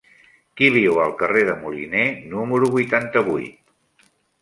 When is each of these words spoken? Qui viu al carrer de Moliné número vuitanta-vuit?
Qui 0.61 0.69
viu 0.75 0.97
al 1.03 1.13
carrer 1.19 1.45
de 1.51 1.55
Moliné 1.61 2.03
número 2.35 2.73
vuitanta-vuit? 2.75 4.13